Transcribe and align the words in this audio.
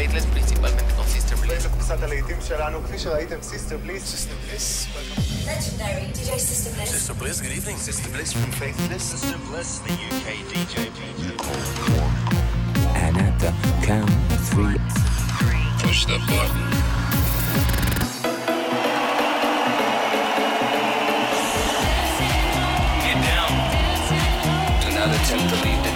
Faithless, 0.00 0.26
principalmente 0.26 0.84
con 0.96 1.06
Sister 1.06 1.36
Bliss. 1.36 1.68
קבוצת 1.68 2.02
הלהיטים 2.02 2.36
שלנו, 2.48 2.84
כפי 2.84 2.98
שראיתם, 2.98 3.36
סיסטר 3.42 3.76
בליס. 3.76 4.02
Sister 4.14 4.36
Bliss, 4.44 4.86
Legendary 5.46 6.06
DJ 6.16 6.30
System 6.38 6.72
Bliss. 6.76 6.90
Sister 6.90 7.14
Bliss, 7.14 7.40
good 7.40 7.56
evening. 7.58 7.76
Sister 7.88 8.08
Bliss 8.14 8.32
from 8.32 8.50
Faithless. 8.60 9.02
Sister 9.14 9.38
Bliss, 9.48 9.70
the 9.86 9.94
UK 10.08 10.26
DJ. 10.52 10.74
And 13.04 13.14
at 13.26 13.34
the 13.42 13.52
count 13.88 14.10
of 14.34 14.40
three, 14.52 14.78
Push 15.82 16.06
the 16.06 16.18
button. 16.28 16.64
Get 23.04 23.18
down. 23.30 23.52
Do 24.82 24.88
not 24.98 25.10
attempt 25.18 25.46
to 25.52 25.56
leave 25.64 25.79
the 25.79 25.79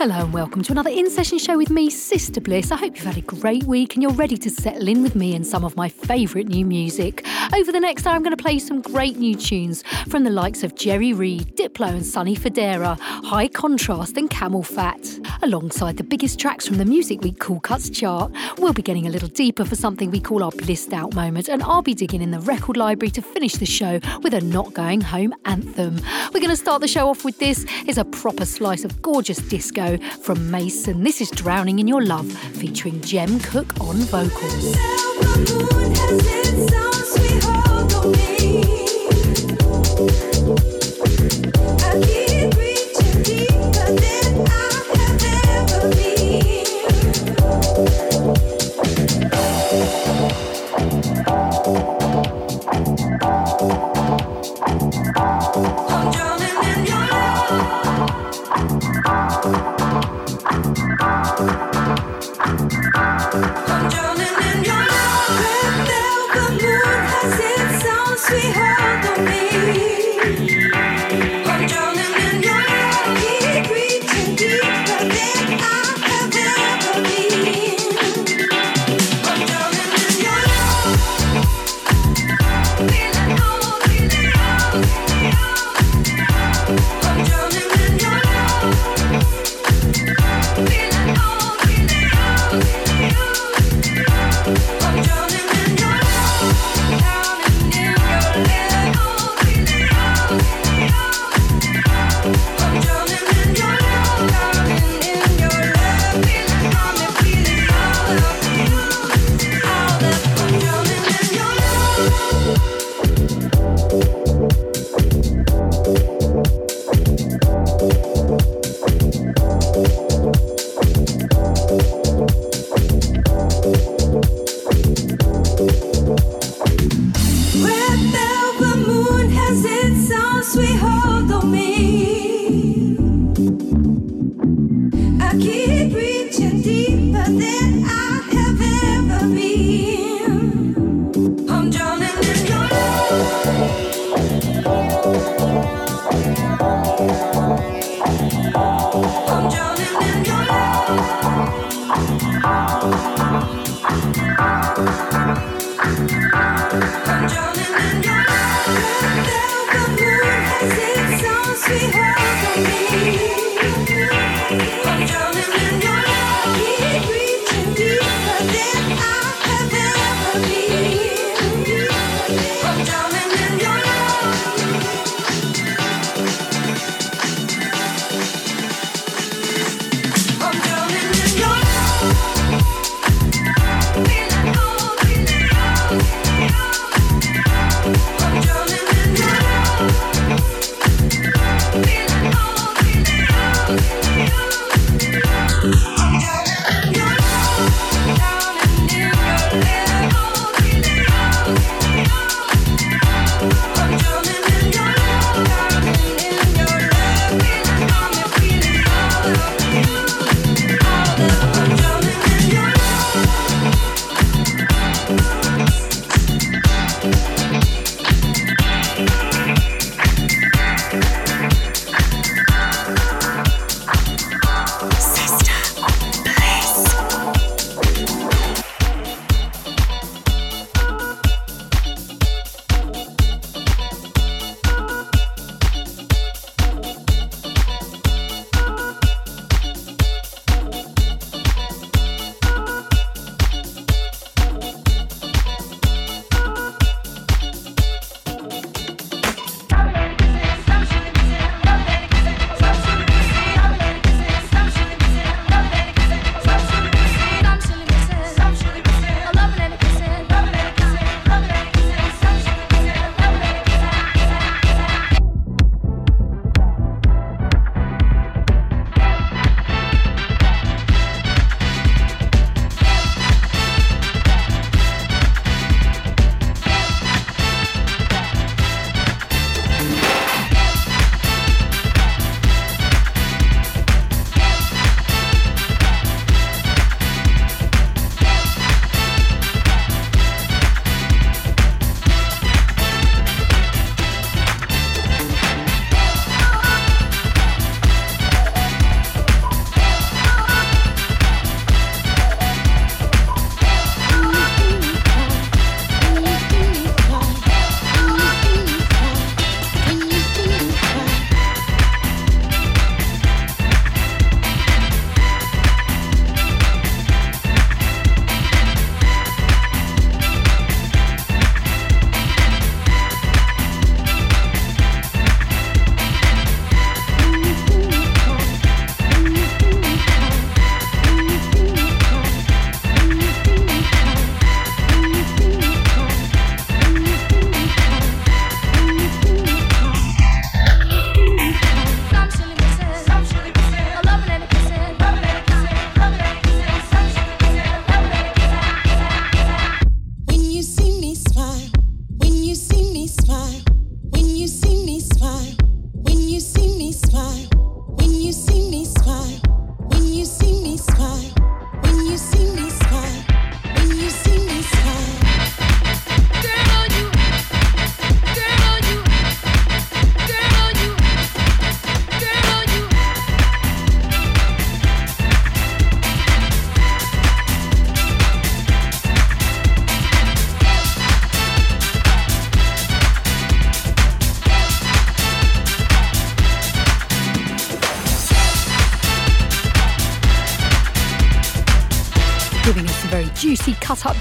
Hello 0.00 0.24
and 0.24 0.32
welcome 0.32 0.62
to 0.62 0.72
another 0.72 0.88
in 0.88 1.10
session 1.10 1.36
show 1.36 1.58
with 1.58 1.68
me, 1.68 1.90
Sister 1.90 2.40
Bliss. 2.40 2.72
I 2.72 2.76
hope 2.76 2.96
you've 2.96 3.04
had 3.04 3.18
a 3.18 3.20
great 3.20 3.64
week 3.64 3.92
and 3.92 4.02
you're 4.02 4.12
ready 4.12 4.38
to 4.38 4.48
settle 4.48 4.88
in 4.88 5.02
with 5.02 5.14
me 5.14 5.36
and 5.36 5.46
some 5.46 5.62
of 5.62 5.76
my 5.76 5.90
favourite 5.90 6.48
new 6.48 6.64
music. 6.64 7.22
Over 7.54 7.70
the 7.70 7.80
next 7.80 8.06
hour, 8.06 8.14
I'm 8.14 8.22
going 8.22 8.34
to 8.34 8.42
play 8.42 8.58
some 8.58 8.80
great 8.80 9.18
new 9.18 9.34
tunes 9.34 9.82
from 10.08 10.24
the 10.24 10.30
likes 10.30 10.62
of 10.62 10.74
Jerry 10.74 11.12
Reed, 11.12 11.54
Diplo 11.54 11.88
and 11.88 12.06
Sonny 12.06 12.34
Fodera, 12.34 12.98
High 12.98 13.48
Contrast 13.48 14.16
and 14.16 14.30
CamelPhat. 14.30 15.26
Alongside 15.42 15.98
the 15.98 16.04
biggest 16.04 16.40
tracks 16.40 16.66
from 16.66 16.78
the 16.78 16.86
Music 16.86 17.20
Week 17.20 17.38
Cool 17.38 17.60
Cuts 17.60 17.90
chart, 17.90 18.32
we'll 18.56 18.72
be 18.72 18.80
getting 18.80 19.06
a 19.06 19.10
little 19.10 19.28
deeper 19.28 19.66
for 19.66 19.76
something 19.76 20.10
we 20.10 20.20
call 20.20 20.42
our 20.42 20.52
blissed 20.52 20.94
out 20.94 21.14
moment, 21.14 21.50
and 21.50 21.62
I'll 21.62 21.82
be 21.82 21.94
digging 21.94 22.22
in 22.22 22.30
the 22.30 22.40
record 22.40 22.78
library 22.78 23.10
to 23.10 23.20
finish 23.20 23.52
the 23.52 23.66
show 23.66 24.00
with 24.22 24.32
a 24.32 24.40
not 24.40 24.72
going 24.72 25.02
home 25.02 25.34
anthem. 25.44 25.96
We're 26.32 26.40
going 26.40 26.48
to 26.48 26.56
start 26.56 26.80
the 26.80 26.88
show 26.88 27.10
off 27.10 27.22
with 27.22 27.38
this. 27.38 27.66
It's 27.86 27.98
a 27.98 28.04
proper 28.06 28.46
slice 28.46 28.84
of 28.84 29.02
gorgeous 29.02 29.38
disco 29.38 29.89
from 29.98 30.50
Mason. 30.50 31.02
This 31.02 31.20
is 31.20 31.30
Drowning 31.30 31.78
in 31.78 31.88
Your 31.88 32.02
Love, 32.02 32.30
featuring 32.32 33.00
Jem 33.00 33.40
Cooke 33.40 33.80
on 33.80 33.96
vocals. 33.96 34.76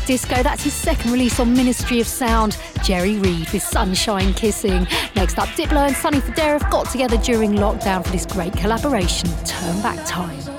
Disco. 0.09 0.41
That's 0.41 0.63
his 0.63 0.73
second 0.73 1.11
release 1.11 1.39
on 1.39 1.53
Ministry 1.53 2.00
of 2.01 2.07
Sound. 2.07 2.57
Jerry 2.83 3.19
Reed 3.19 3.47
with 3.51 3.61
Sunshine 3.61 4.33
Kissing. 4.33 4.88
Next 5.15 5.38
up, 5.38 5.50
Diplo 5.50 5.85
and 5.85 5.95
Sonny 5.95 6.19
Fodera 6.19 6.59
got 6.71 6.89
together 6.89 7.17
during 7.17 7.51
lockdown 7.51 8.03
for 8.03 8.11
this 8.11 8.25
great 8.25 8.53
collaboration, 8.53 9.29
Turn 9.45 9.79
Back 9.83 10.03
Time. 10.07 10.58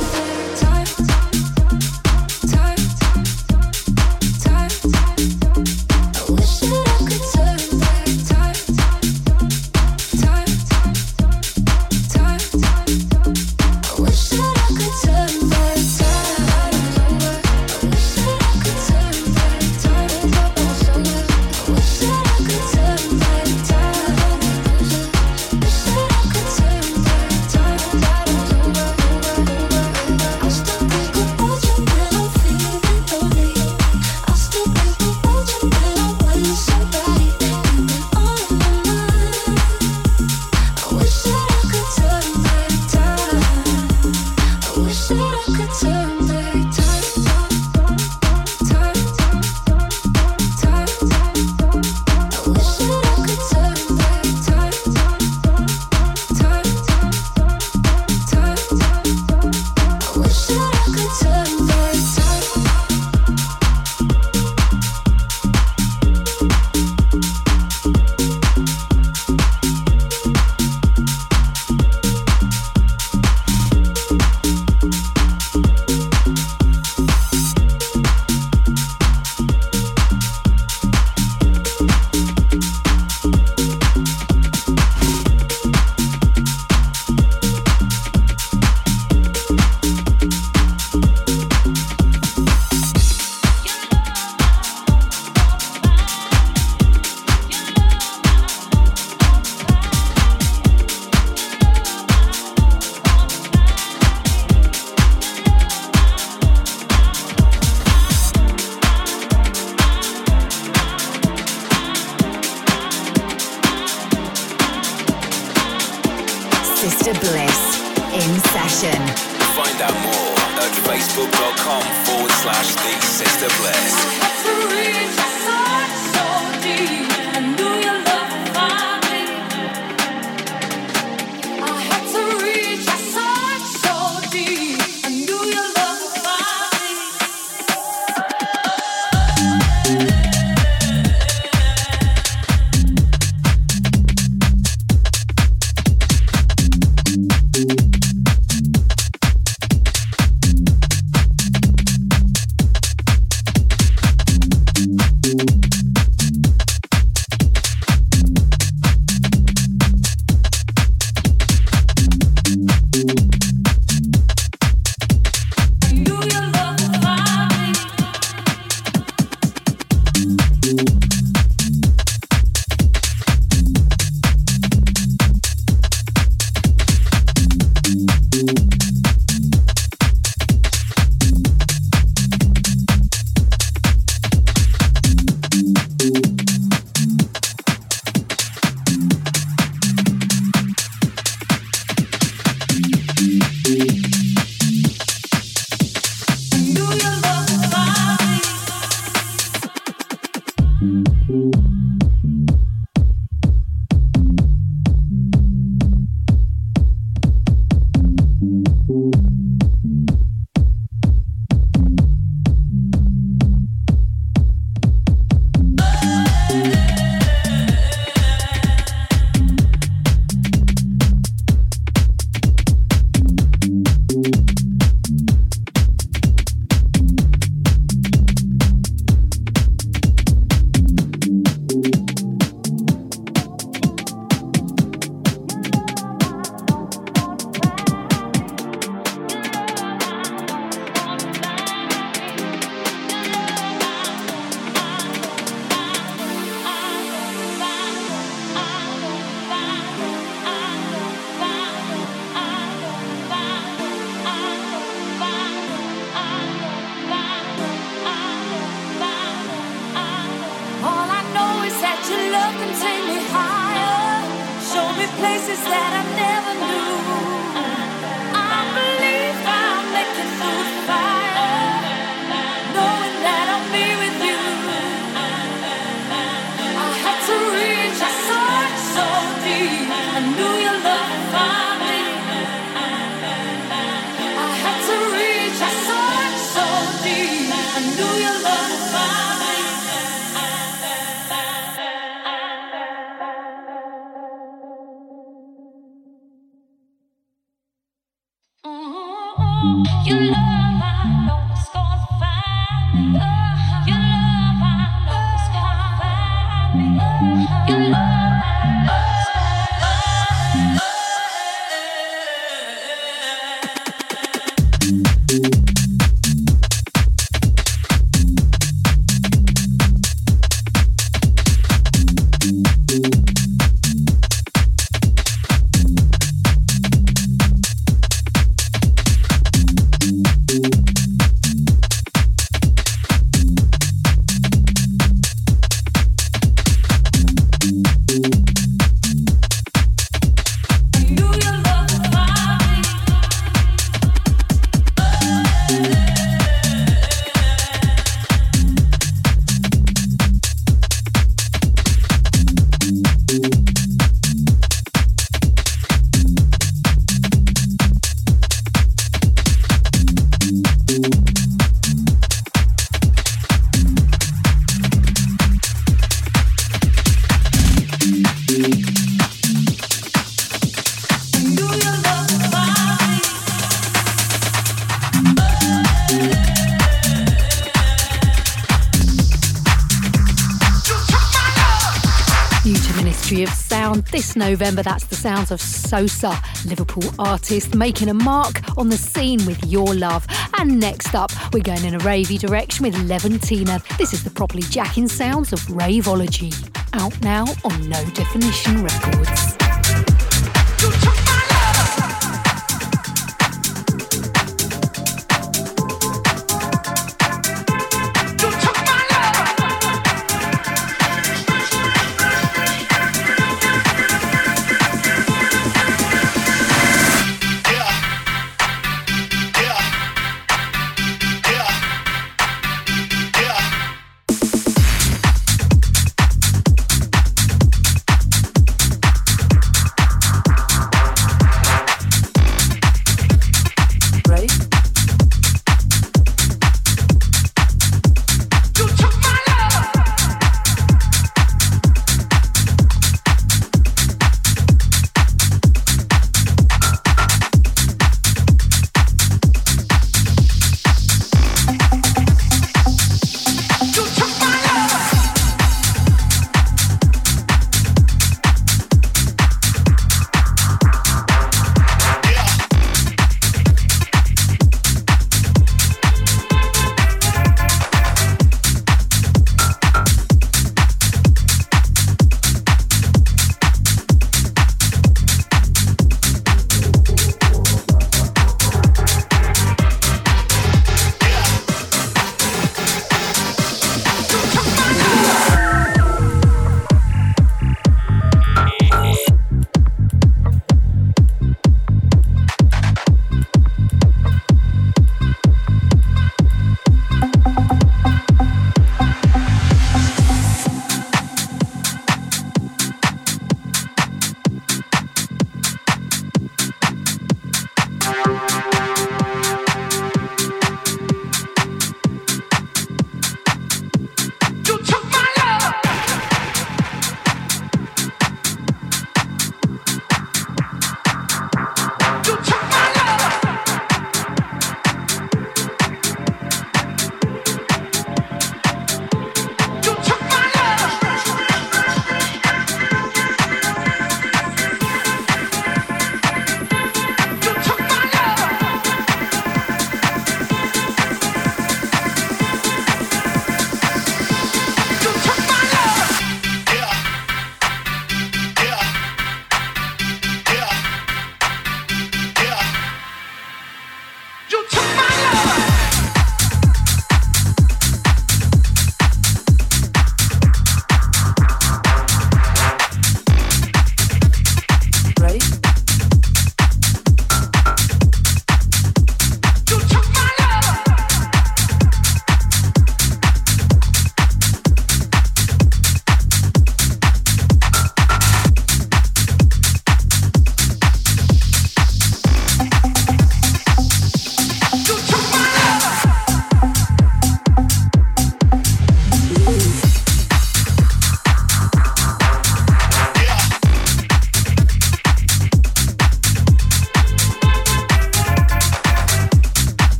November. 384.35 384.83
That's 384.83 385.05
the 385.05 385.15
sounds 385.15 385.51
of 385.51 385.61
Sosa, 385.61 386.39
Liverpool 386.65 387.03
artist, 387.17 387.75
making 387.75 388.09
a 388.09 388.13
mark 388.13 388.61
on 388.77 388.89
the 388.89 388.97
scene 388.97 389.45
with 389.45 389.63
Your 389.65 389.93
Love. 389.93 390.25
And 390.57 390.79
next 390.79 391.15
up, 391.15 391.31
we're 391.53 391.63
going 391.63 391.85
in 391.85 391.95
a 391.95 391.99
ravey 391.99 392.39
direction 392.39 392.85
with 392.85 392.95
Levantina. 392.95 393.81
This 393.97 394.13
is 394.13 394.23
the 394.23 394.29
properly 394.29 394.63
jacking 394.63 395.07
sounds 395.07 395.53
of 395.53 395.59
Raveology. 395.61 396.53
Out 396.93 397.19
now 397.21 397.45
on 397.63 397.89
No 397.89 398.03
Definition 398.11 398.83
Records. 398.83 399.57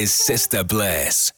Is 0.00 0.14
Sister 0.14 0.64
Bliss. 0.64 1.29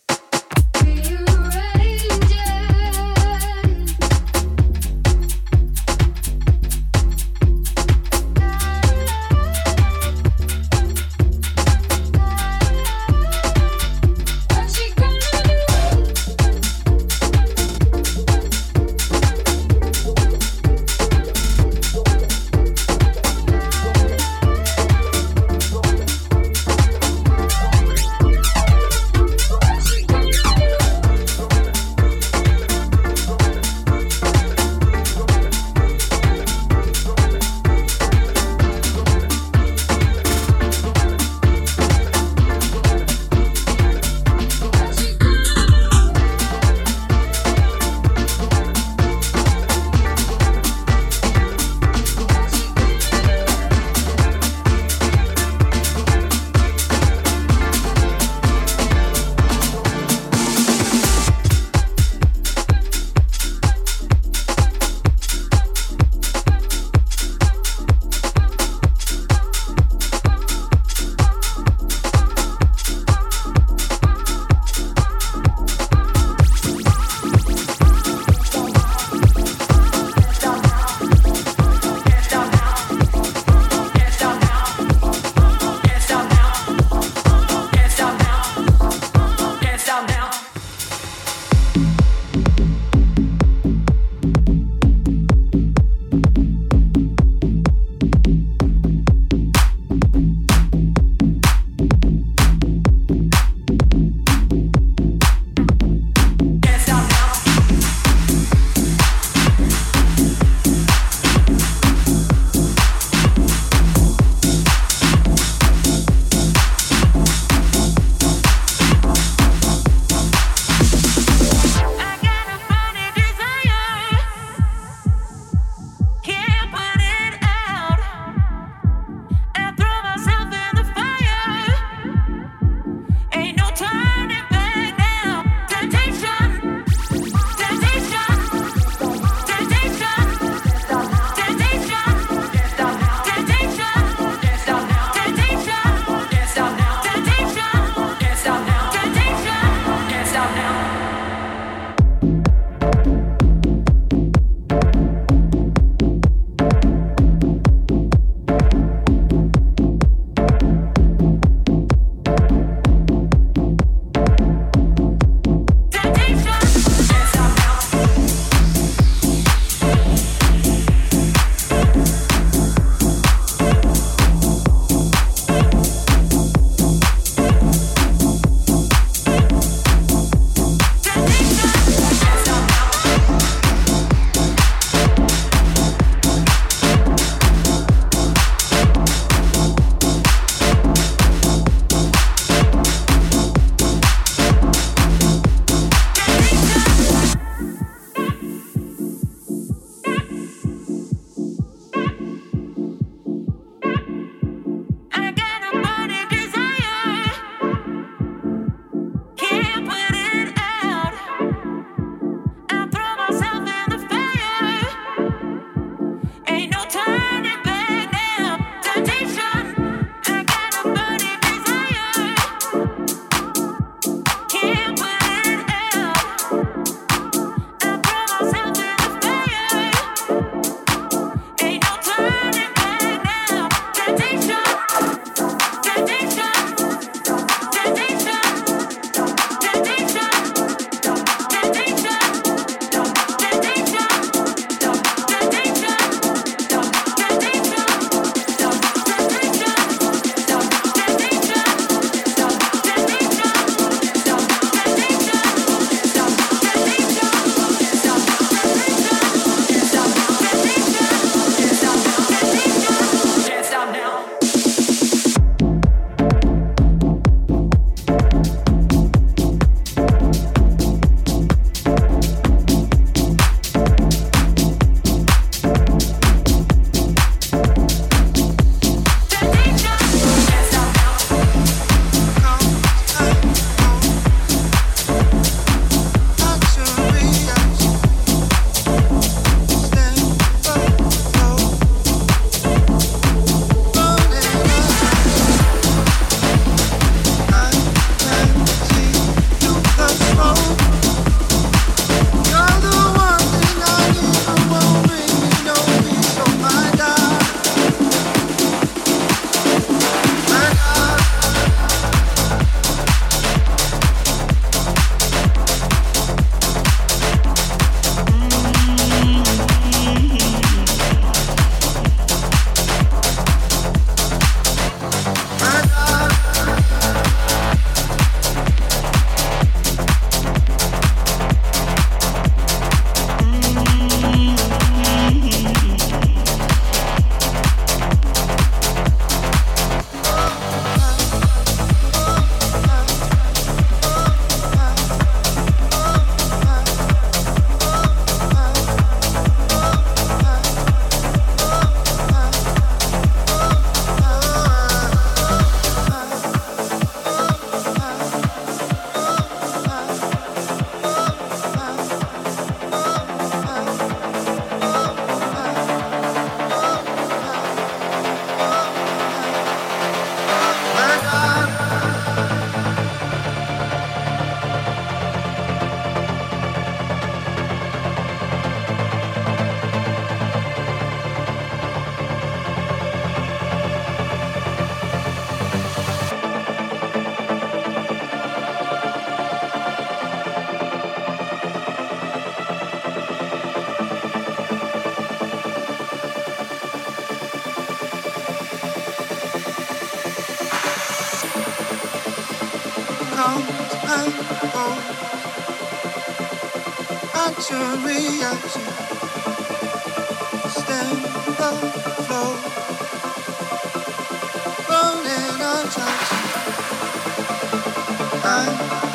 I 418.45 418.67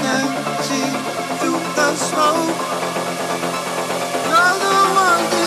can 0.01 0.63
see 0.63 0.89
through 1.39 1.59
the 1.75 1.95
smoke. 1.95 2.77
You're 4.27 4.55
the 4.63 4.77
one 5.05 5.46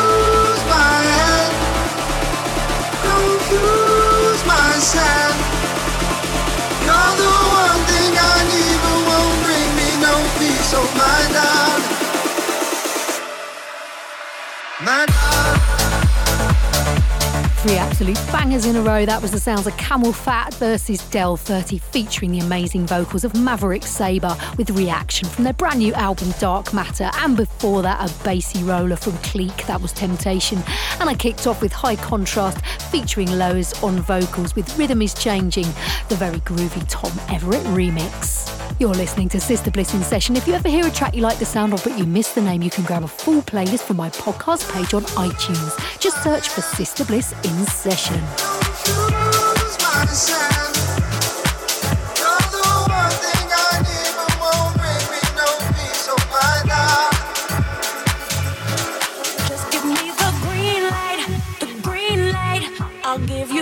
Three 17.61 17.77
absolute 17.77 18.17
bangers 18.31 18.65
in 18.65 18.75
a 18.75 18.81
row. 18.81 19.05
That 19.05 19.21
was 19.21 19.29
the 19.29 19.39
sounds 19.39 19.67
of 19.67 19.73
CamelPhat 19.73 20.55
versus 20.55 20.97
Del 21.11 21.37
30, 21.37 21.77
featuring 21.77 22.31
the 22.31 22.39
amazing 22.39 22.87
vocals 22.87 23.23
of 23.23 23.35
Maverick 23.35 23.83
Sabre 23.83 24.35
with 24.57 24.71
reaction 24.71 25.29
from 25.29 25.43
their 25.43 25.53
brand 25.53 25.77
new 25.77 25.93
album 25.93 26.33
Dark 26.39 26.73
Matter. 26.73 27.11
And 27.17 27.37
before 27.37 27.83
that, 27.83 27.99
a 27.99 28.23
bassy 28.23 28.63
roller 28.63 28.95
from 28.95 29.13
Cleek. 29.19 29.67
That 29.67 29.79
was 29.79 29.91
Temptation. 29.91 30.57
And 30.99 31.07
I 31.07 31.13
kicked 31.13 31.45
off 31.45 31.61
with 31.61 31.71
High 31.71 31.97
Contrast 31.97 32.65
featuring 32.89 33.31
Lowe's 33.31 33.79
on 33.83 34.01
vocals 34.01 34.55
with 34.55 34.75
Rhythm 34.79 35.03
is 35.03 35.13
Changing, 35.13 35.67
the 36.09 36.15
very 36.15 36.39
groovy 36.39 36.83
Tom 36.89 37.11
Everett 37.29 37.63
remix. 37.65 38.40
You're 38.81 38.89
listening 38.95 39.29
to 39.29 39.39
Sister 39.39 39.69
Bliss 39.69 39.93
in 39.93 40.01
Session. 40.01 40.35
If 40.35 40.47
you 40.47 40.55
ever 40.55 40.67
hear 40.67 40.87
a 40.87 40.89
track 40.89 41.13
you 41.13 41.21
like 41.21 41.37
the 41.37 41.45
sound 41.45 41.71
of 41.71 41.83
but 41.83 41.99
you 41.99 42.03
miss 42.03 42.33
the 42.33 42.41
name, 42.41 42.63
you 42.63 42.71
can 42.71 42.83
grab 42.83 43.03
a 43.03 43.07
full 43.07 43.43
playlist 43.43 43.81
from 43.81 43.97
my 43.97 44.09
podcast 44.09 44.73
page 44.73 44.95
on 44.95 45.03
iTunes. 45.03 45.99
Just 45.99 46.23
search 46.23 46.49
for 46.49 46.61
Sister 46.61 47.05
Bliss 47.05 47.31
in 47.43 47.65
Session. 47.67 48.19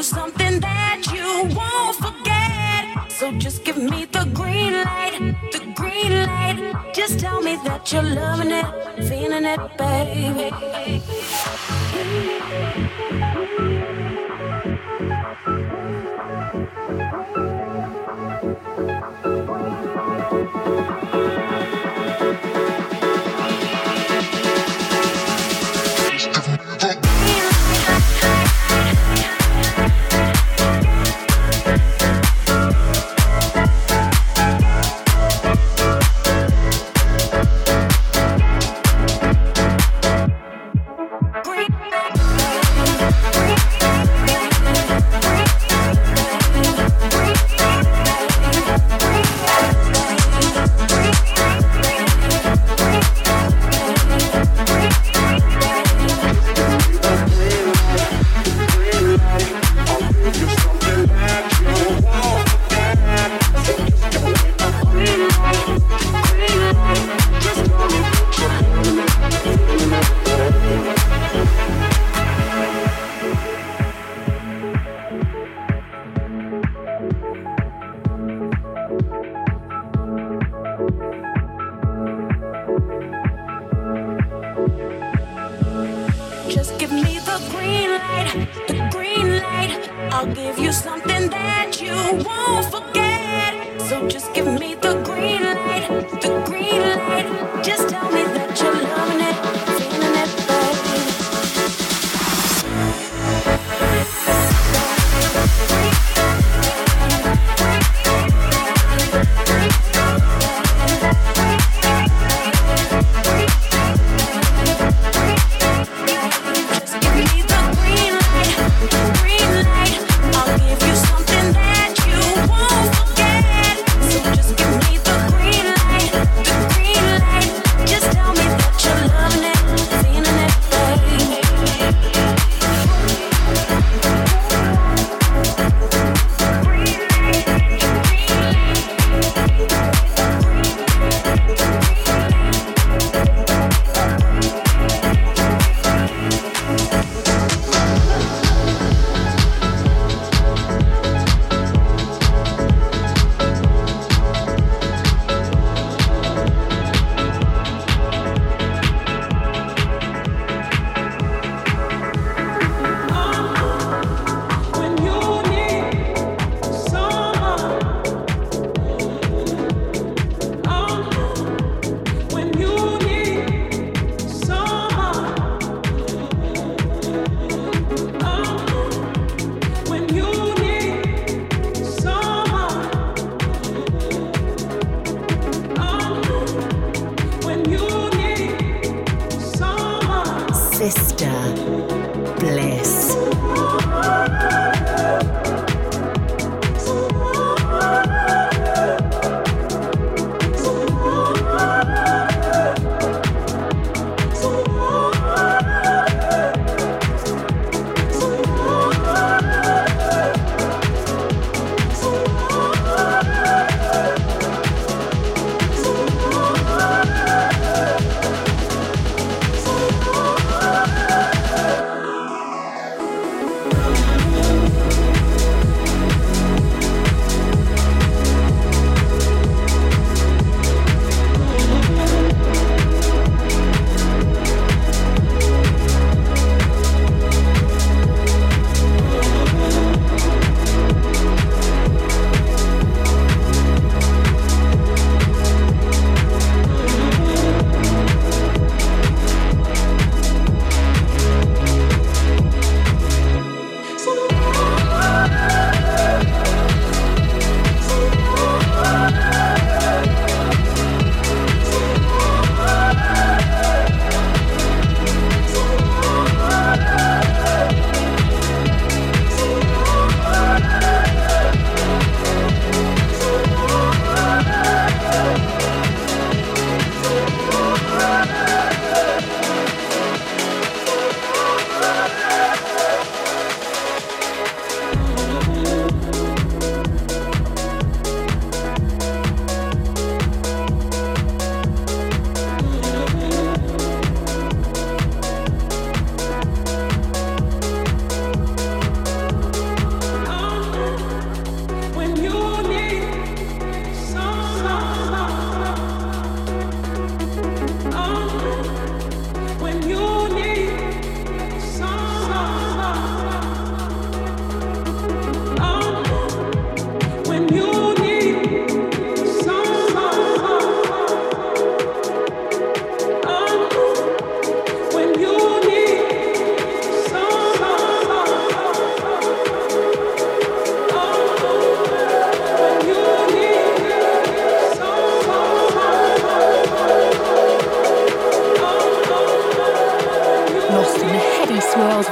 Something 0.02 0.62
that 0.62 1.02
you 1.14 1.50
forget. 1.50 1.79
So 3.20 3.34
just 3.34 3.66
give 3.66 3.76
me 3.76 4.06
the 4.06 4.24
green 4.34 4.72
light, 4.72 5.36
the 5.52 5.60
green 5.76 6.24
light. 6.26 6.94
Just 6.94 7.20
tell 7.20 7.42
me 7.42 7.58
that 7.66 7.92
you're 7.92 8.02
loving 8.02 8.50
it, 8.50 8.66
feeling 9.10 9.44
it, 9.44 9.60
baby. 9.78 10.54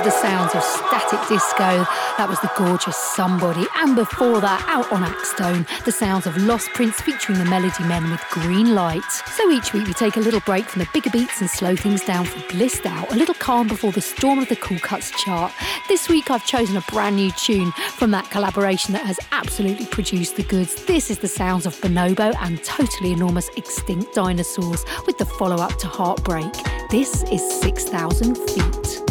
Sounds 0.08 0.56
of 0.56 0.64
static 0.64 1.20
disco. 1.28 1.86
That 2.18 2.28
was 2.28 2.40
the 2.40 2.50
gorgeous 2.58 2.96
Somebody. 2.96 3.68
And 3.76 3.96
before 3.96 4.42
that, 4.42 4.64
out 4.68 4.92
on 4.92 5.04
Axtone, 5.04 5.68
the 5.84 5.92
sounds 5.92 6.26
of 6.26 6.36
Lost 6.38 6.70
Prince 6.74 7.00
featuring 7.02 7.38
the 7.38 7.46
Melody 7.46 7.84
Men 7.84 8.10
with 8.10 8.22
Green 8.32 8.74
Light. 8.74 9.04
So 9.36 9.52
each 9.52 9.74
week 9.74 9.86
we 9.86 9.94
take 9.94 10.16
a 10.16 10.20
little 10.20 10.40
break 10.40 10.66
from 10.66 10.80
the 10.80 10.90
bigger 10.94 11.10
beats 11.10 11.42
and 11.42 11.50
slow 11.50 11.76
things 11.76 12.04
down 12.04 12.26
for 12.26 12.40
Blissed 12.52 12.86
Out, 12.86 13.12
a 13.12 13.16
little 13.16 13.36
calm 13.36 13.68
before 13.68 13.92
the 13.92 14.02
storm 14.02 14.40
of 14.40 14.50
the 14.50 14.56
Cool 14.56 14.80
Cuts 14.80 15.12
chart. 15.24 15.54
This 15.88 16.10
week 16.10 16.32
I've 16.32 16.46
chosen 16.46 16.78
a 16.78 16.82
brand 16.90 17.18
new 17.18 17.32
tune 17.32 17.72
from 17.74 18.12
that 18.12 18.32
collaboration 18.32 18.94
that 18.94 19.06
has 19.06 19.20
absolutely 19.32 19.86
produced 19.88 20.36
the 20.36 20.44
goods. 20.44 20.86
This 20.86 21.12
is 21.12 21.20
the 21.20 21.28
sounds 21.28 21.66
of 21.66 21.76
Bonobo 21.76 22.34
and 22.42 22.64
Totally 22.64 23.12
Enormous 23.12 23.50
Extinct 23.58 24.16
Dinosaurs 24.16 24.84
with 25.06 25.18
the 25.18 25.26
follow 25.26 25.58
up 25.58 25.78
to 25.80 25.88
Heartbreak. 25.88 26.54
This 26.90 27.24
is 27.24 27.62
6,000 27.62 28.36
feet. 28.36 29.07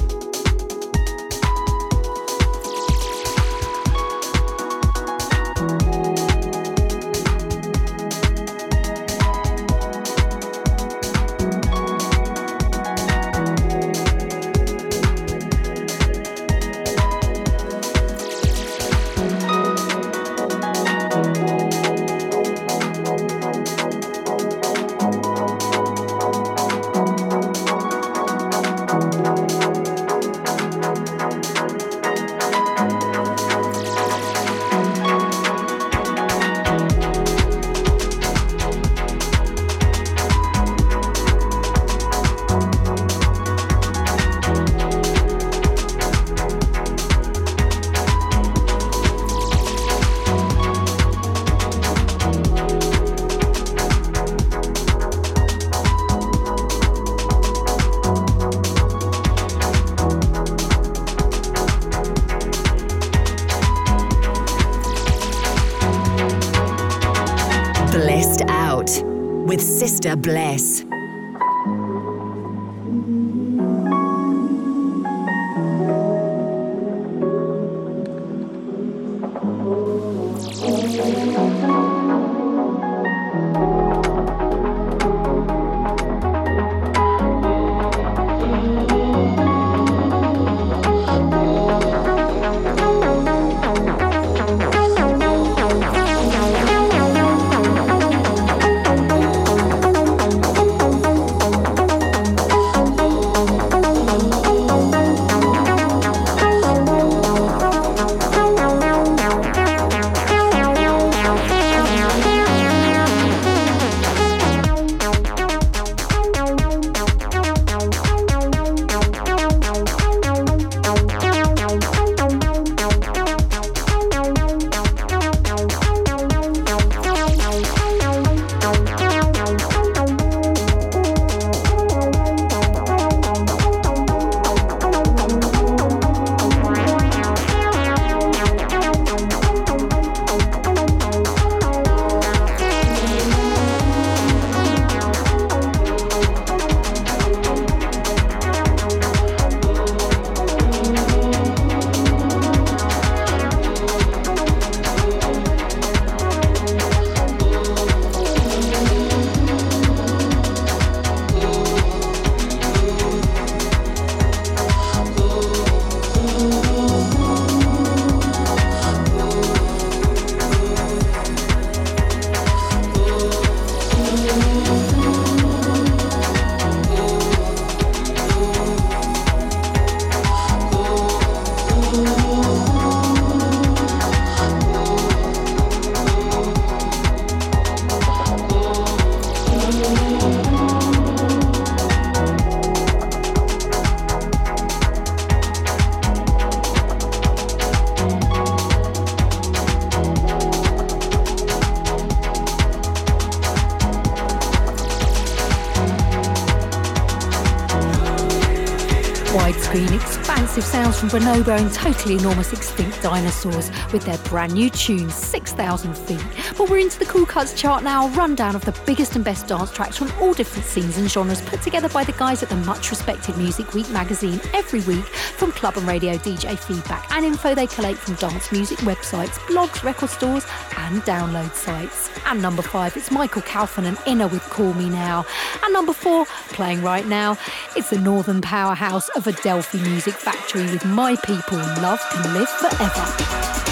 From 210.96 211.10
Bonobo 211.10 211.58
and 211.58 211.70
totally 211.74 212.16
enormous 212.16 212.54
extinct 212.54 213.02
dinosaurs 213.02 213.70
with 213.92 214.02
their 214.04 214.16
brand 214.28 214.54
new 214.54 214.70
tune, 214.70 215.10
6,000 215.10 215.94
Feet. 215.94 216.24
But 216.56 216.70
we're 216.70 216.78
into 216.78 216.98
the 216.98 217.04
Cool 217.04 217.26
Cuts 217.26 217.52
chart 217.52 217.82
now, 217.82 218.06
a 218.06 218.10
rundown 218.12 218.56
of 218.56 218.64
the 218.64 218.74
biggest 218.86 219.14
and 219.14 219.24
best 219.24 219.46
dance 219.46 219.70
tracks 219.70 219.98
from 219.98 220.10
all 220.20 220.32
different 220.32 220.64
scenes 220.64 220.96
and 220.96 221.10
genres 221.10 221.42
put 221.42 221.60
together 221.60 221.90
by 221.90 222.02
the 222.04 222.12
guys 222.12 222.42
at 222.42 222.48
the 222.48 222.56
much 222.56 222.88
respected 222.90 223.36
Music 223.36 223.74
Week 223.74 223.88
magazine 223.90 224.40
every 224.54 224.80
week 224.82 225.04
from 225.04 225.52
club 225.52 225.76
and 225.76 225.86
radio 225.86 226.14
DJ 226.14 226.58
feedback 226.58 227.10
and 227.12 227.26
info 227.26 227.54
they 227.54 227.66
collate 227.66 227.98
from 227.98 228.14
dance 228.14 228.50
music 228.50 228.78
websites, 228.78 229.34
blogs, 229.48 229.82
record 229.82 230.08
stores, 230.08 230.46
and 230.86 231.02
download 231.02 231.52
sites. 231.54 232.10
And 232.26 232.40
number 232.40 232.62
five, 232.62 232.96
it's 232.96 233.10
Michael 233.10 233.42
Calfan 233.42 233.84
and 233.84 233.98
Inner 234.06 234.28
with 234.28 234.42
Call 234.42 234.72
Me 234.74 234.88
Now. 234.88 235.26
And 235.62 235.72
number 235.72 235.92
four, 235.92 236.26
playing 236.50 236.82
right 236.82 237.06
now, 237.06 237.36
it's 237.74 237.90
the 237.90 237.98
Northern 237.98 238.40
Powerhouse 238.40 239.08
of 239.10 239.26
Adelphi 239.26 239.78
Music 239.80 240.14
Factory 240.14 240.62
with 240.62 240.84
My 240.84 241.16
People 241.16 241.58
Love 241.58 242.00
Can 242.10 242.34
Live 242.34 242.48
Forever. 242.48 243.65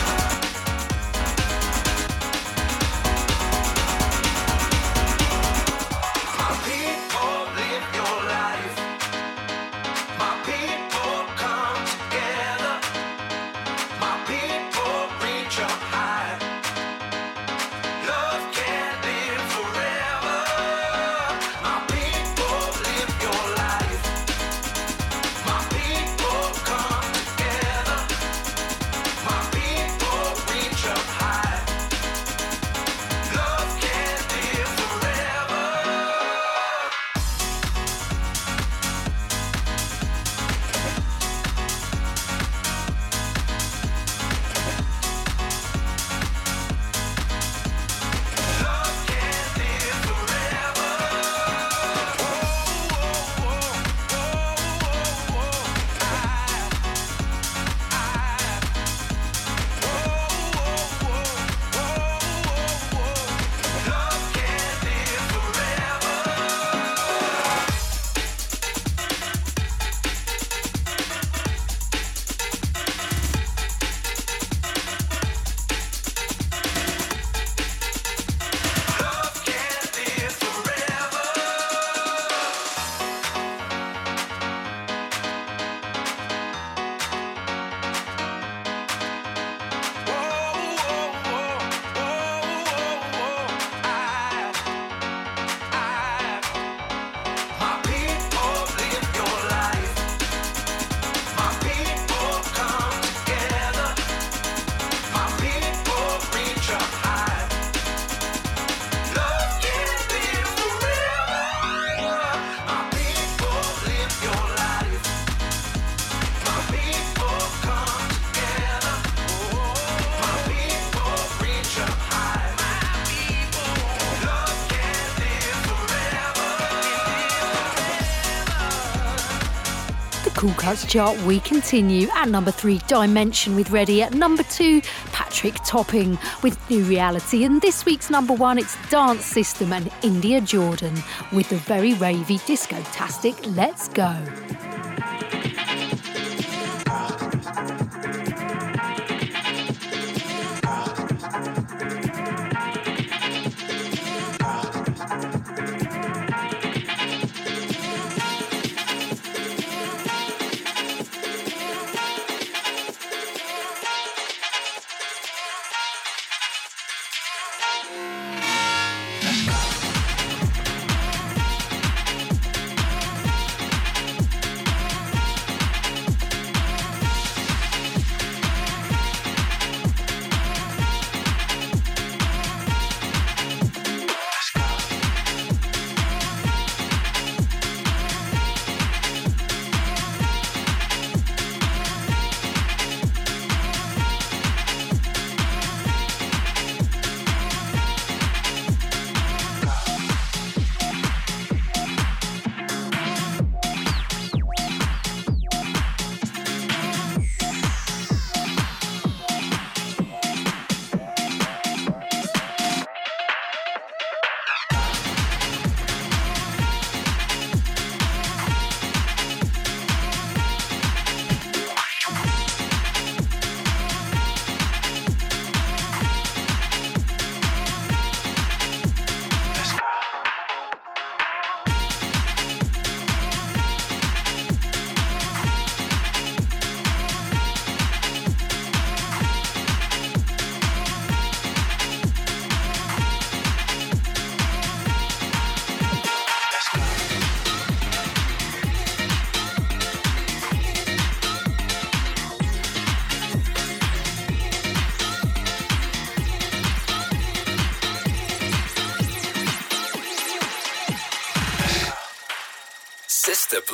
Cool 130.54 130.62
Cuts 130.62 130.86
chart, 130.86 131.20
we 131.22 131.40
continue. 131.40 132.08
At 132.14 132.28
number 132.28 132.50
three, 132.50 132.78
Dimension 132.86 133.56
with 133.56 133.70
Ready. 133.70 134.02
At 134.02 134.14
number 134.14 134.42
two, 134.44 134.82
Patrick 135.12 135.54
Topping 135.64 136.18
with 136.42 136.58
New 136.70 136.84
Reality. 136.84 137.44
And 137.44 137.60
this 137.60 137.84
week's 137.84 138.10
number 138.10 138.34
one, 138.34 138.58
it's 138.58 138.76
Dance 138.88 139.24
System 139.24 139.72
and 139.72 139.90
India 140.02 140.40
Jordan 140.40 140.94
with 141.32 141.48
the 141.48 141.56
very 141.56 141.94
ravey 141.94 142.44
disco-tastic 142.46 143.34
Let's 143.46 143.88
Go. 143.88 144.43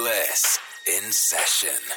Bliss 0.01 0.59
in 0.87 1.13
session. 1.13 1.90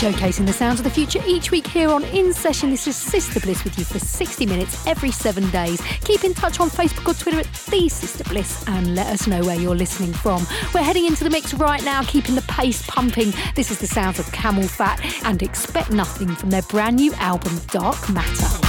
Showcasing 0.00 0.46
the 0.46 0.52
sounds 0.54 0.80
of 0.80 0.84
the 0.84 0.90
future 0.90 1.20
each 1.26 1.50
week 1.50 1.66
here 1.66 1.90
on 1.90 2.04
In 2.04 2.32
Session. 2.32 2.70
This 2.70 2.86
is 2.86 2.96
Sister 2.96 3.38
Bliss 3.38 3.64
with 3.64 3.78
you 3.78 3.84
for 3.84 3.98
60 3.98 4.46
minutes 4.46 4.86
every 4.86 5.10
seven 5.10 5.50
days. 5.50 5.78
Keep 6.04 6.24
in 6.24 6.32
touch 6.32 6.58
on 6.58 6.70
Facebook 6.70 7.06
or 7.06 7.12
Twitter 7.12 7.40
at 7.40 7.52
The 7.70 7.86
Sister 7.90 8.24
Bliss 8.24 8.64
and 8.66 8.94
let 8.94 9.08
us 9.08 9.26
know 9.26 9.44
where 9.44 9.60
you're 9.60 9.76
listening 9.76 10.14
from. 10.14 10.46
We're 10.72 10.82
heading 10.82 11.04
into 11.04 11.22
the 11.22 11.28
mix 11.28 11.52
right 11.52 11.84
now, 11.84 12.02
keeping 12.04 12.34
the 12.34 12.40
pace 12.48 12.82
pumping. 12.86 13.34
This 13.54 13.70
is 13.70 13.78
the 13.78 13.86
sounds 13.86 14.18
of 14.18 14.24
CamelPhat 14.28 15.26
and 15.26 15.42
Expect 15.42 15.90
Nothing 15.90 16.34
from 16.34 16.48
their 16.48 16.62
brand 16.62 16.96
new 16.96 17.12
album, 17.16 17.60
Dark 17.70 18.08
Matter. 18.08 18.59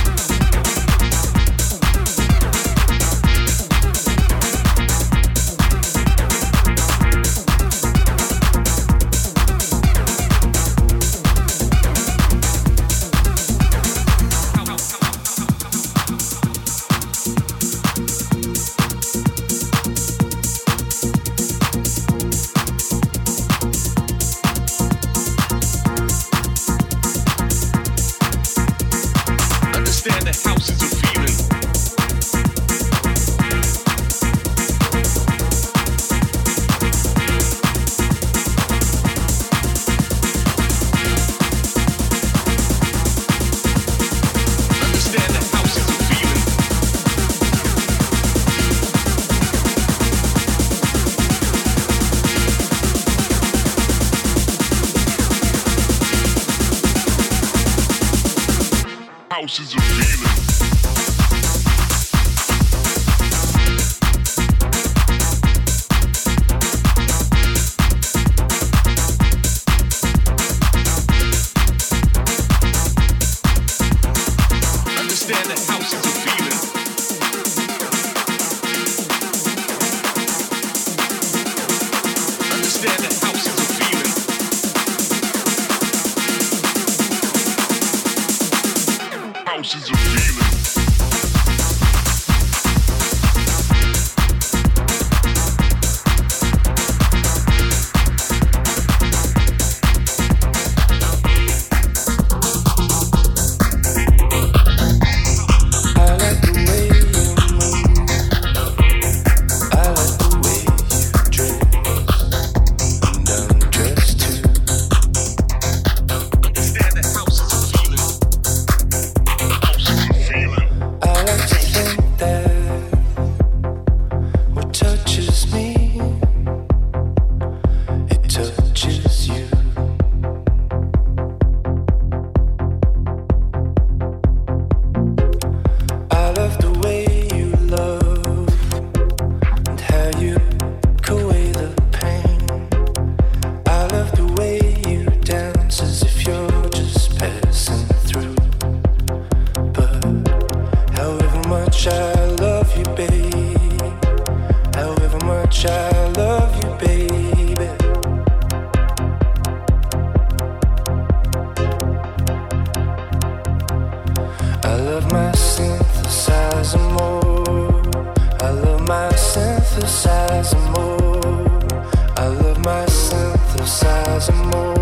Synthesizer 174.21 174.45
more. 174.51 174.80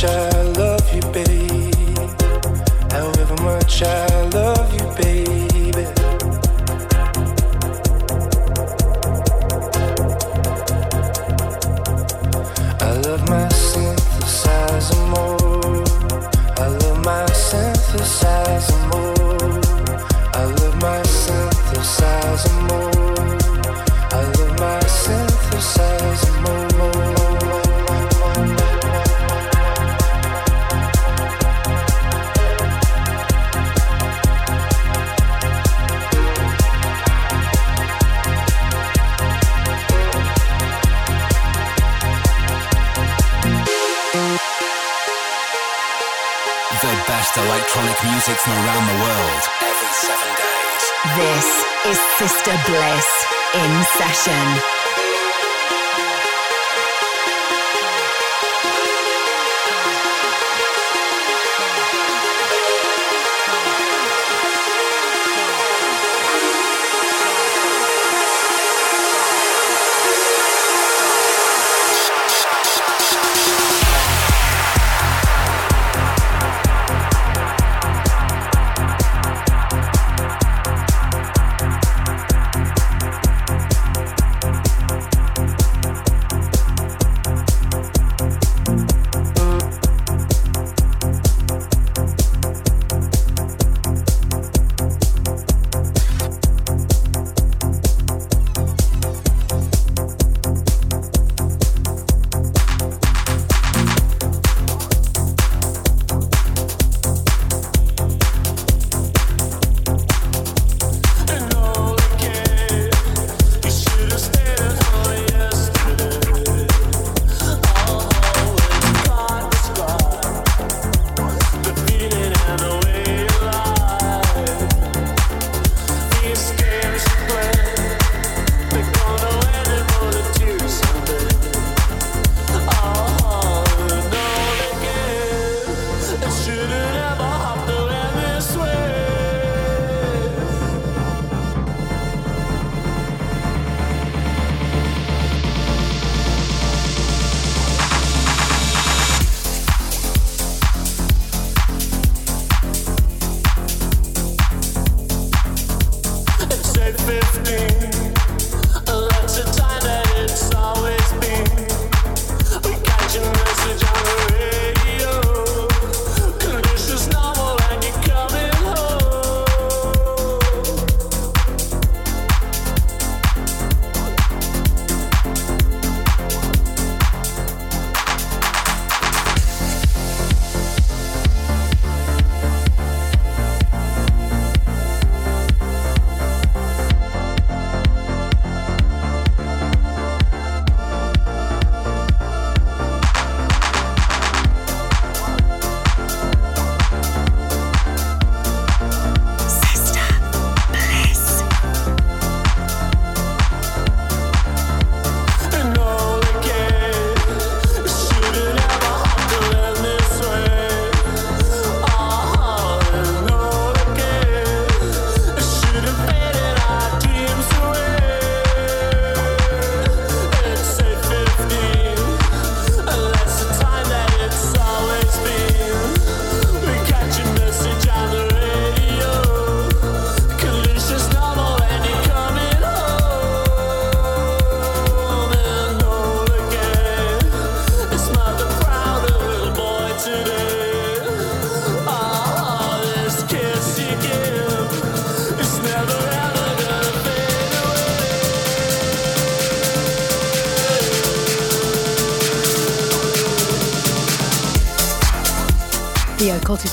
However 0.00 0.37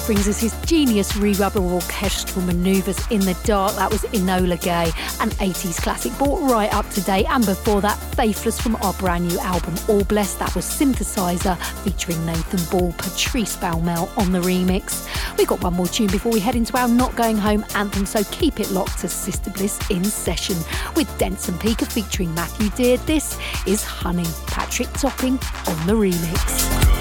brings 0.06 0.28
us 0.28 0.40
his 0.40 0.54
genius 0.66 1.16
re-rub 1.16 1.56
orchestral 1.56 2.46
manoeuvres 2.46 3.00
in 3.10 3.20
the 3.22 3.36
dark. 3.44 3.76
That 3.76 3.92
was 3.92 4.02
Enola 4.04 4.62
Gay, 4.62 4.92
an 5.20 5.30
80s 5.32 5.82
classic 5.82 6.16
brought 6.18 6.50
right 6.50 6.72
up 6.74 6.88
to 6.92 7.02
date. 7.02 7.26
And 7.30 7.46
before 7.46 7.82
that, 7.82 7.98
Faithless 8.16 8.60
from 8.60 8.76
our 8.78 8.94
brand 8.94 9.28
new 9.28 9.40
album 9.40 9.74
All 9.90 10.04
Blessed. 10.04 10.40
That 10.40 10.56
was 10.56 10.66
Synthesizer 10.66 11.58
featuring 11.84 12.24
Nathan 12.26 12.64
Ball, 12.70 12.94
Patrice 12.94 13.58
Baumel 13.58 14.16
on 14.18 14.32
the 14.32 14.40
remix. 14.40 15.08
We've 15.38 15.48
got 15.48 15.62
one 15.62 15.74
more 15.74 15.88
tune 15.88 16.08
before 16.08 16.32
we 16.32 16.40
head 16.40 16.56
into 16.56 16.78
our 16.78 16.88
Not 16.88 17.16
Going 17.16 17.38
Home 17.38 17.66
anthem, 17.76 18.06
so 18.06 18.24
keep 18.26 18.60
it 18.60 18.70
locked 18.72 19.00
to 19.00 19.08
Sister 19.08 19.50
Bliss 19.50 19.80
in 19.90 20.04
session 20.04 20.56
with 20.96 21.14
Denson 21.18 21.56
Pika 21.56 21.92
featuring 21.92 22.34
Matthew 22.36 22.70
Deard. 22.70 23.00
This 23.08 23.38
is 23.66 23.84
Honey, 23.84 24.28
Patrick 24.48 24.92
Topping 24.94 25.34
on 25.68 25.88
the 25.88 25.94
remix. 25.94 26.95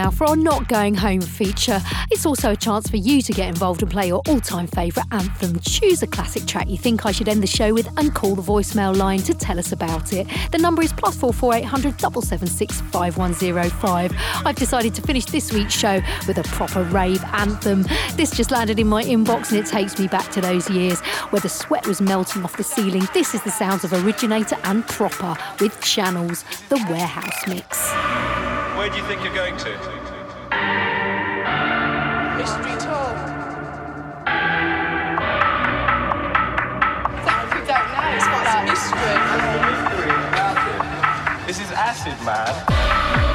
Now 0.00 0.10
for 0.10 0.26
our 0.28 0.36
Not 0.36 0.66
Going 0.66 0.94
Home 0.94 1.20
feature. 1.20 1.78
It's 2.10 2.24
also 2.24 2.52
a 2.52 2.56
chance 2.56 2.88
for 2.88 2.96
you 2.96 3.20
to 3.20 3.32
get 3.34 3.48
involved 3.48 3.82
and 3.82 3.90
play 3.90 4.06
your 4.06 4.22
all 4.28 4.40
time 4.40 4.66
favourite 4.66 5.06
anthem. 5.12 5.60
Choose 5.60 6.02
a 6.02 6.06
classic 6.06 6.46
track 6.46 6.70
you 6.70 6.78
think 6.78 7.04
I 7.04 7.12
should 7.12 7.28
end 7.28 7.42
the 7.42 7.46
show 7.46 7.74
with 7.74 7.86
and 7.98 8.14
call 8.14 8.34
the 8.34 8.40
voicemail 8.40 8.96
line 8.96 9.18
to 9.20 9.34
tell 9.34 9.58
us 9.58 9.72
about 9.72 10.14
it. 10.14 10.26
The 10.52 10.58
number 10.58 10.80
is 10.80 10.90
plus 10.90 11.16
four 11.16 11.34
four 11.34 11.54
eight 11.54 11.66
hundred 11.66 11.98
double 11.98 12.22
seven 12.22 12.48
six 12.48 12.80
five 12.80 13.18
one 13.18 13.34
zero 13.34 13.64
five. 13.64 14.10
I've 14.46 14.56
decided 14.56 14.94
to 14.94 15.02
finish 15.02 15.26
this 15.26 15.52
week's 15.52 15.74
show 15.74 16.00
with 16.26 16.38
a 16.38 16.44
proper 16.44 16.82
rave 16.84 17.22
anthem. 17.34 17.82
This 18.14 18.30
just 18.30 18.50
landed 18.50 18.78
in 18.78 18.86
my 18.86 19.04
inbox 19.04 19.50
and 19.50 19.60
it 19.60 19.66
takes 19.66 19.98
me 19.98 20.08
back 20.08 20.30
to 20.30 20.40
those 20.40 20.70
years 20.70 21.00
where 21.28 21.40
the 21.40 21.50
sweat 21.50 21.86
was 21.86 22.00
melting 22.00 22.42
off 22.42 22.56
the 22.56 22.64
ceiling. 22.64 23.06
This 23.12 23.34
is 23.34 23.42
the 23.42 23.50
sounds 23.50 23.84
of 23.84 23.92
Originator 23.92 24.56
and 24.64 24.86
Proper 24.86 25.36
with 25.60 25.78
Channels, 25.82 26.44
the 26.70 26.76
Warehouse 26.88 27.46
Mix. 27.46 28.29
Where 28.80 28.88
do 28.88 28.96
you 28.96 29.04
think 29.04 29.22
you're 29.22 29.34
going 29.34 29.58
to? 29.58 29.68
Mystery 32.38 32.72
tour. 32.80 33.12
That 37.26 37.44
we 37.52 37.60
don't 37.68 37.88
know. 37.92 38.16
It's 38.16 38.24
got 38.24 38.42
that 38.48 38.64
mystery. 38.64 39.16
This 41.46 41.60
is 41.60 41.70
acid, 41.72 42.16
man. 42.24 43.29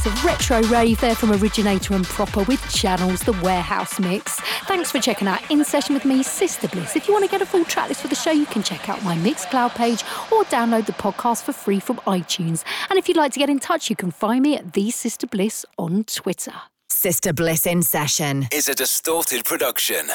Slice 0.00 0.06
of 0.06 0.24
retro 0.24 0.62
rave 0.68 1.00
there 1.00 1.14
from 1.14 1.32
Originator 1.32 1.94
and 1.94 2.04
Proper 2.04 2.42
with 2.44 2.62
Channels, 2.72 3.20
the 3.20 3.32
Warehouse 3.42 3.98
Mix. 3.98 4.40
Thanks 4.66 4.90
for 4.90 4.98
checking 4.98 5.28
out 5.28 5.48
In 5.50 5.64
Session 5.64 5.94
with 5.94 6.04
me, 6.04 6.22
Sister 6.22 6.68
Bliss. 6.68 6.96
If 6.96 7.06
you 7.06 7.14
want 7.14 7.24
to 7.24 7.30
get 7.30 7.42
a 7.42 7.46
full 7.46 7.64
track 7.64 7.88
list 7.88 8.02
for 8.02 8.08
the 8.08 8.14
show, 8.14 8.30
you 8.30 8.46
can 8.46 8.62
check 8.62 8.88
out 8.88 9.02
my 9.02 9.16
Mixcloud 9.16 9.74
page 9.74 10.02
or 10.30 10.44
download 10.44 10.86
the 10.86 10.92
podcast 10.92 11.42
for 11.42 11.52
free 11.52 11.80
from 11.80 11.96
iTunes. 11.98 12.64
And 12.88 12.98
if 12.98 13.08
you'd 13.08 13.16
like 13.16 13.32
to 13.32 13.38
get 13.38 13.50
in 13.50 13.58
touch, 13.58 13.90
you 13.90 13.96
can 13.96 14.10
find 14.10 14.42
me 14.42 14.56
at 14.56 14.72
The 14.72 14.90
Sister 14.90 15.26
Bliss 15.26 15.66
on 15.78 16.04
Twitter. 16.04 16.54
Sister 16.88 17.32
Bliss 17.32 17.66
in 17.66 17.82
session. 17.82 18.48
is 18.52 18.68
a 18.68 18.74
distorted 18.74 19.44
production. 19.44 20.10